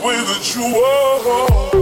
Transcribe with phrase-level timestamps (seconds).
[0.00, 1.81] do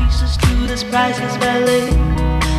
[0.19, 1.89] to this priceless ballet.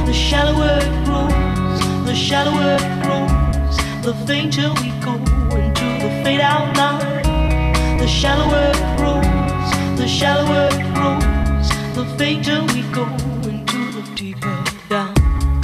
[0.06, 5.14] The shallower it grows, the shallower it grows, the fainter we go
[5.56, 7.98] into the fade out line.
[7.98, 13.04] The shallower it grows, the shallower it grows, the fainter we go
[13.48, 15.14] into the deeper down.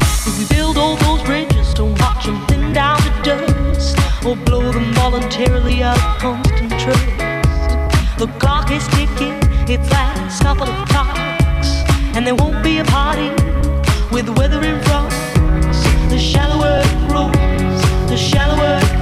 [0.00, 4.70] If we build all those bridges, don't watch them thin down to dust, or blow
[4.70, 8.18] them voluntarily out of constant trust.
[8.18, 11.07] The clock is ticking, its last couple of clocks,
[12.18, 13.28] and there won't be a party
[14.10, 15.08] with the weather in front.
[16.10, 18.97] The shallower it grows, the shallower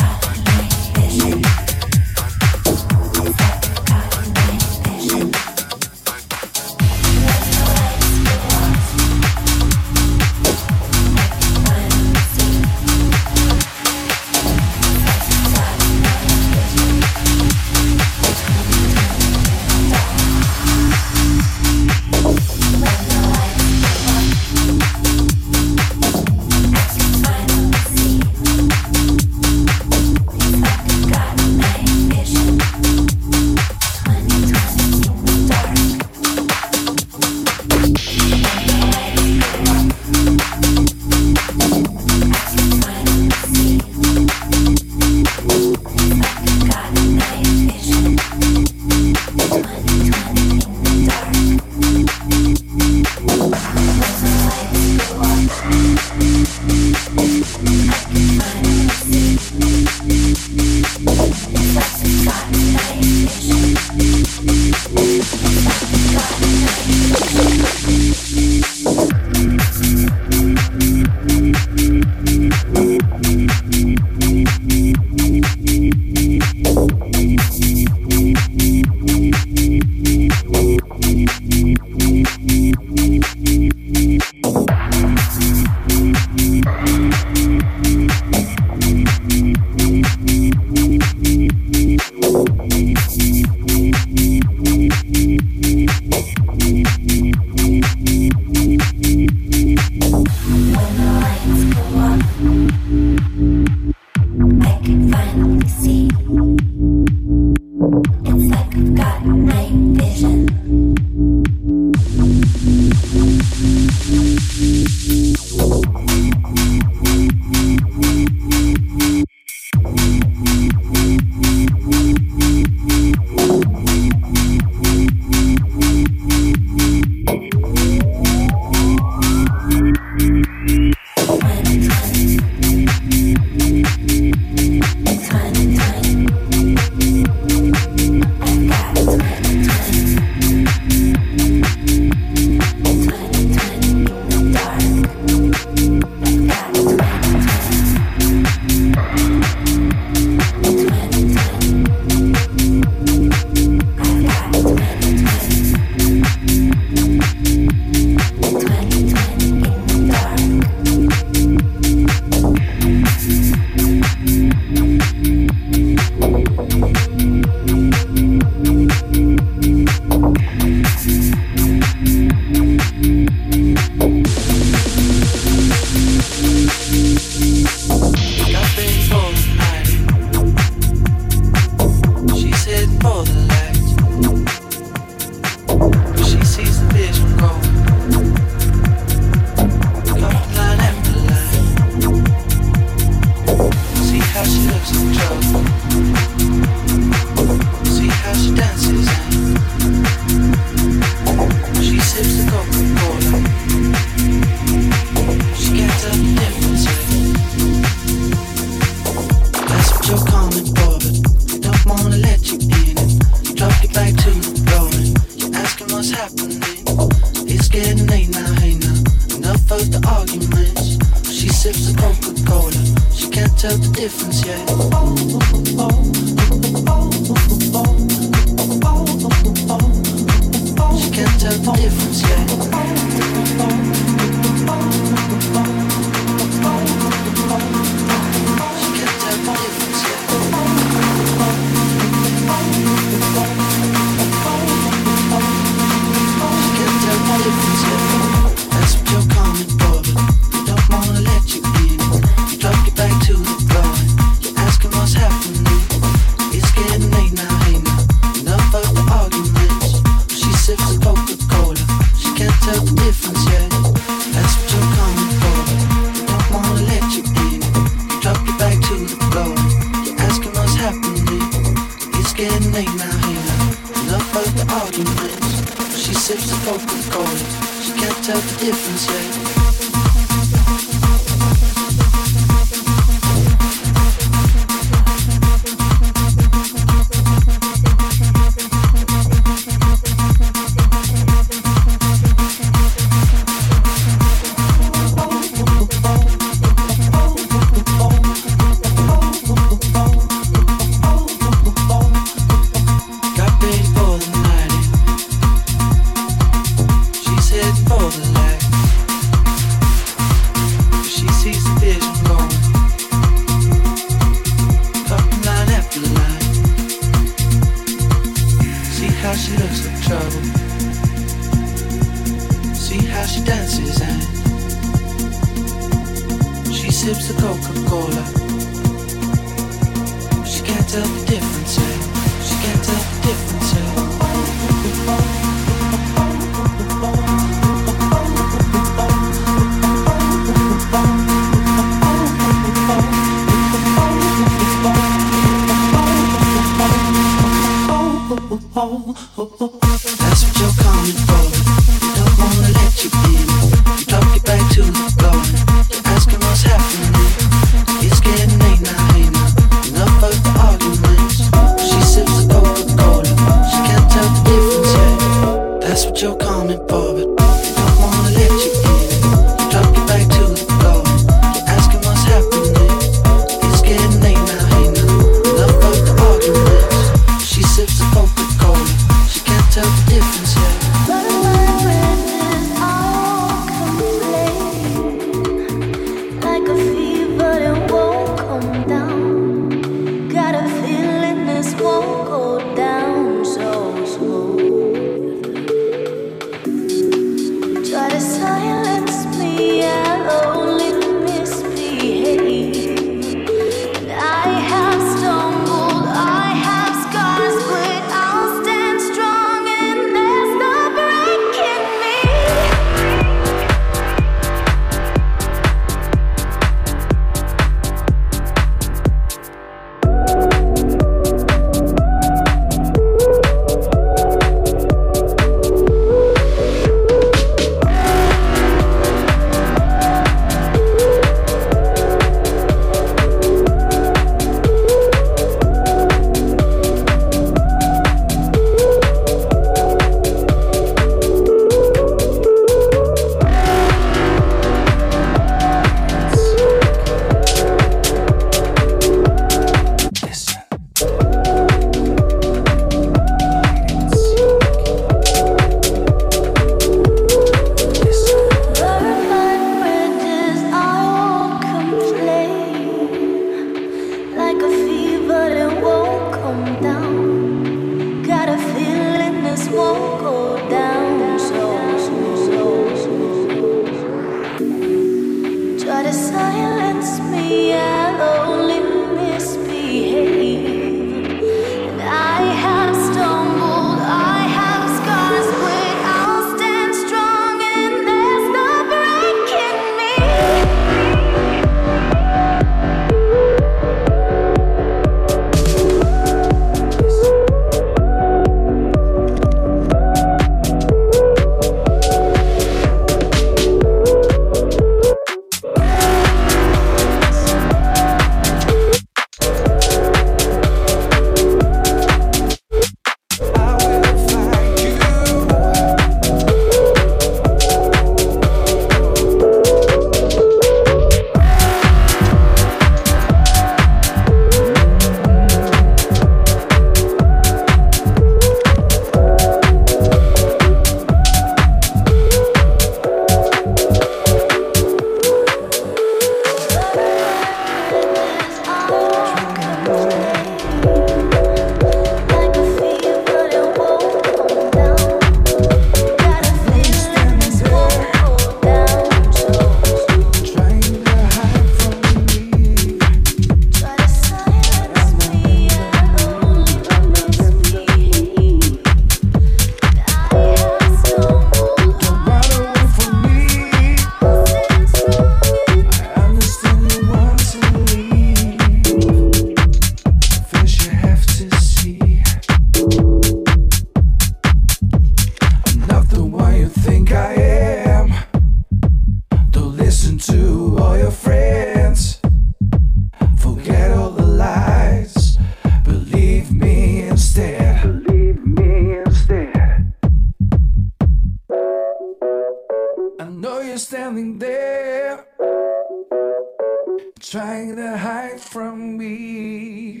[598.64, 600.00] from me.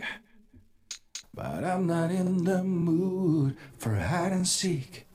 [1.34, 5.06] But I'm not in the mood for hide and seek.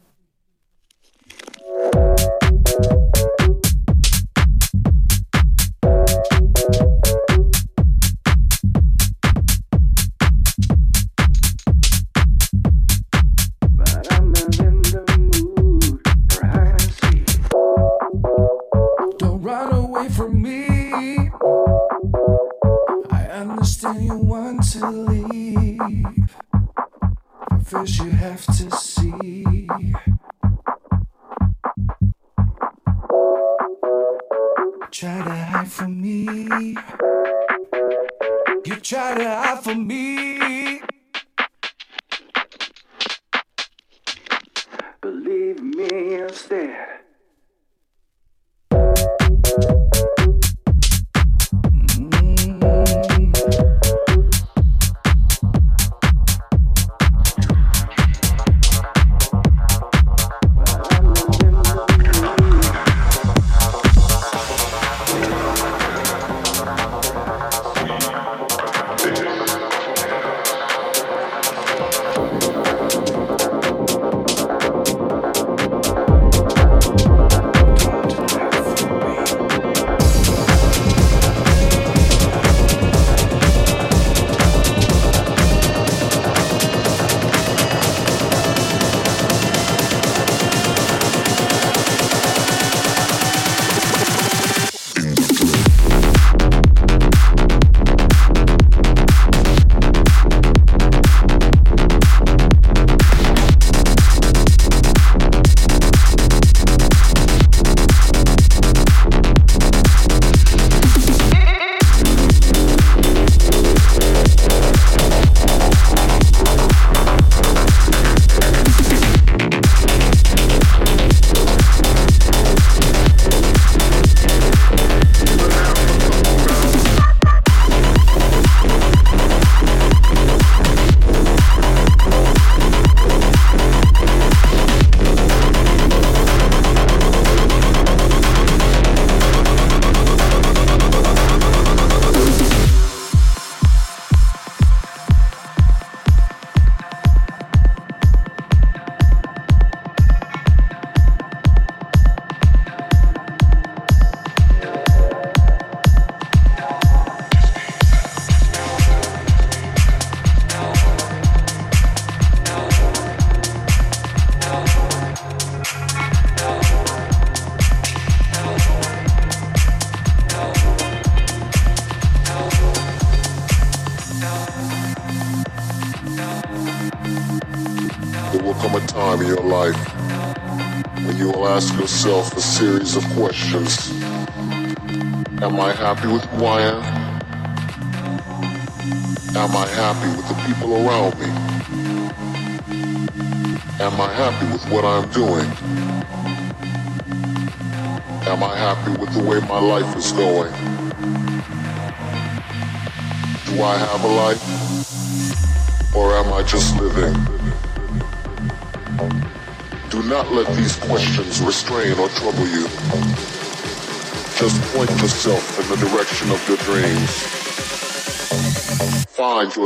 [23.93, 26.37] say you want to leave,
[27.49, 29.67] but first you have to see.
[34.91, 36.75] Try to hide from me.
[38.65, 40.78] You try to hide from me.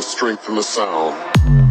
[0.01, 1.62] strength in the sound.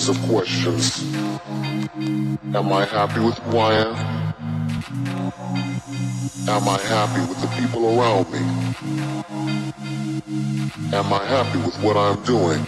[0.00, 1.02] Series of questions.
[2.54, 3.94] Am I happy with who I am?
[6.48, 8.38] Am I happy with the people around me?
[10.96, 12.66] Am I happy with what I'm doing?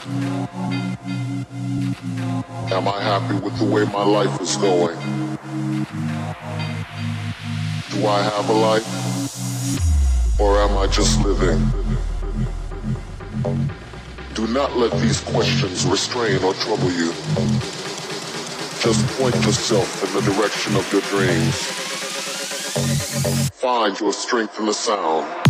[2.71, 4.99] Am I happy with the way my life is going?
[7.91, 10.41] Do I have a life?
[10.41, 11.82] Or am I just living?
[14.43, 17.13] Do not let these questions restrain or trouble you.
[18.81, 21.55] Just point yourself in the direction of your dreams.
[23.61, 25.42] Find your strength in the sound.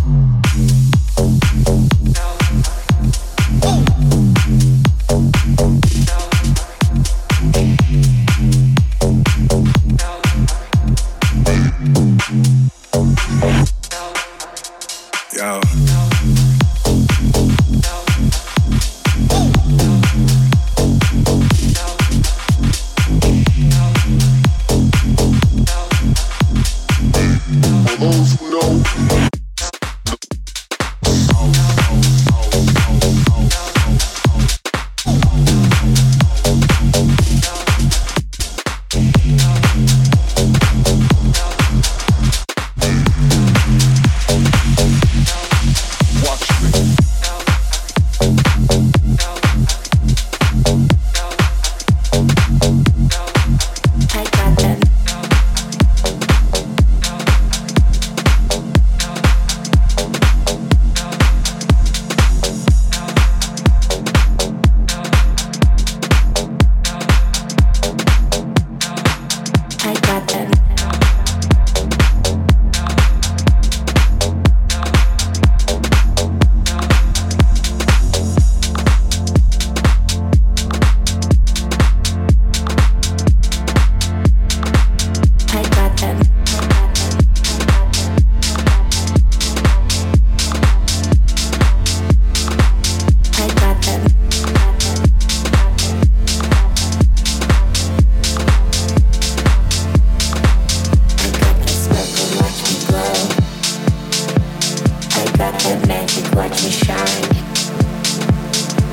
[105.43, 106.99] Got that magic, watch me shine.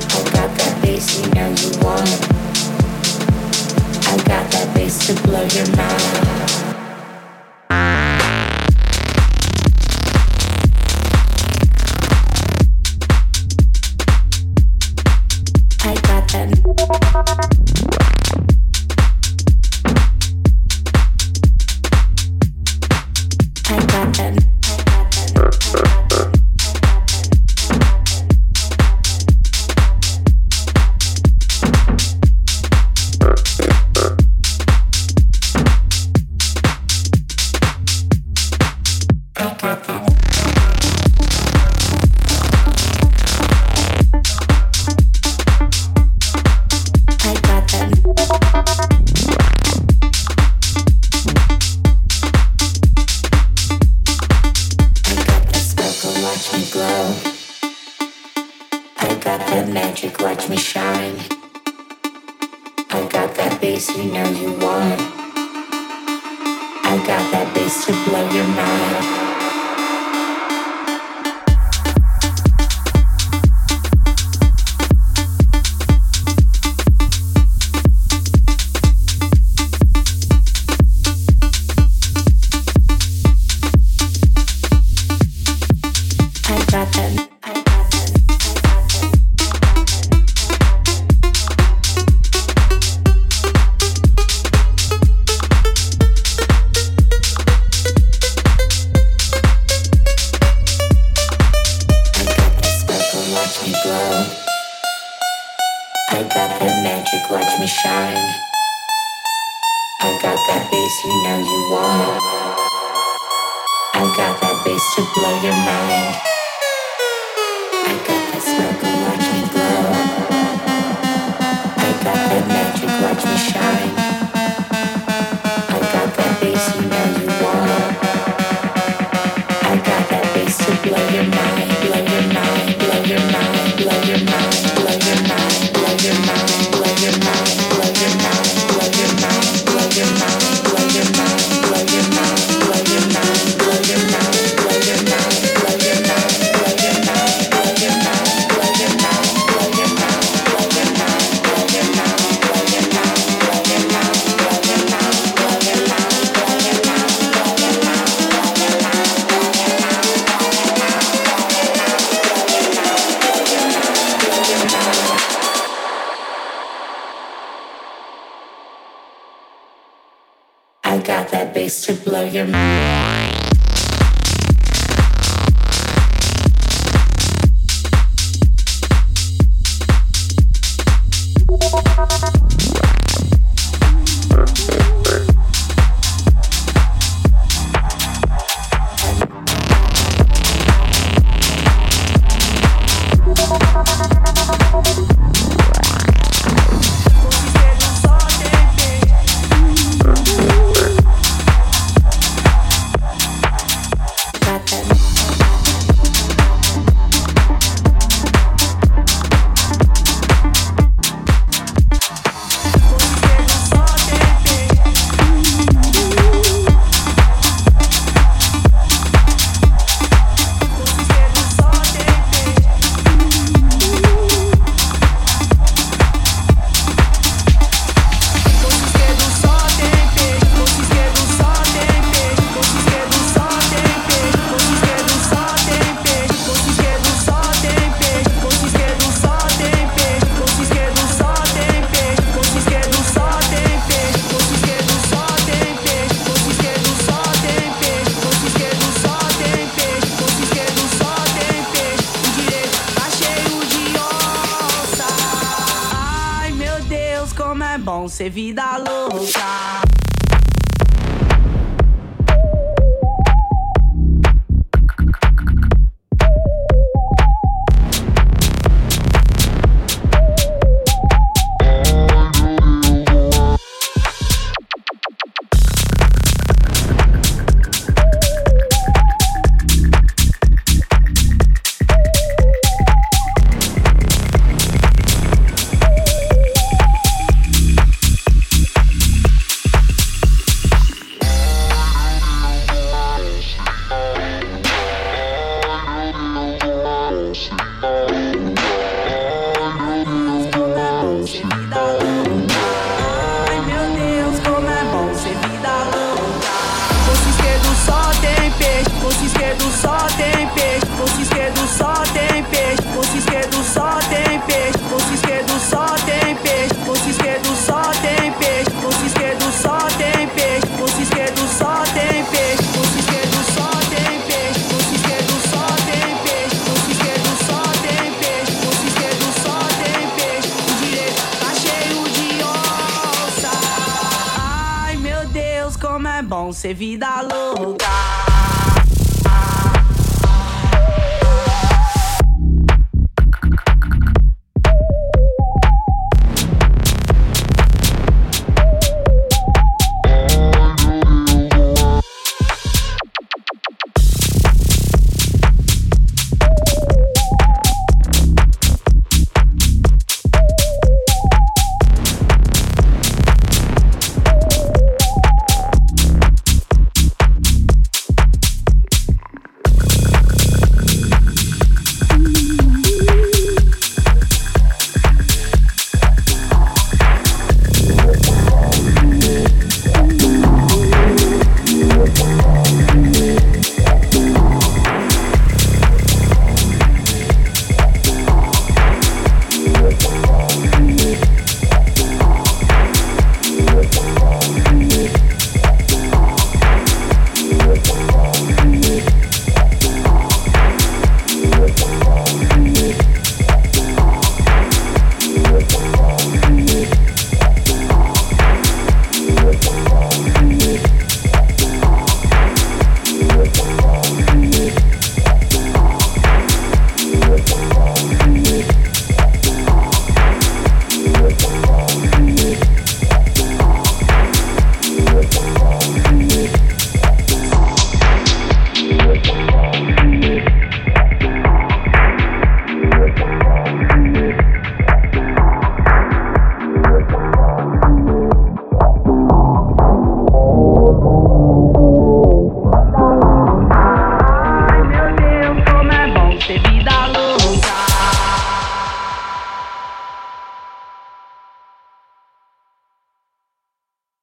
[0.09, 2.09] I got that bass, you know you want.
[4.07, 6.68] I got that bass to blow your mind.